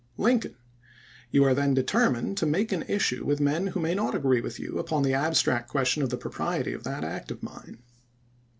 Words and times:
Lincoln:" 0.17 0.55
You 1.31 1.43
are 1.43 1.53
then 1.53 1.75
determined 1.75 2.35
to 2.37 2.47
make 2.47 2.71
an 2.71 2.81
issue 2.87 3.23
with 3.23 3.39
men 3.39 3.67
who 3.67 3.79
may 3.79 3.93
not 3.93 4.15
agree 4.15 4.41
with 4.41 4.59
you 4.59 4.79
upon 4.79 5.03
the 5.03 5.13
abstract 5.13 5.69
question 5.69 6.01
of 6.01 6.09
the 6.09 6.17
propriety 6.17 6.73
of 6.73 6.83
that 6.85 7.03
act 7.03 7.29
of 7.29 7.43
mine. 7.43 7.83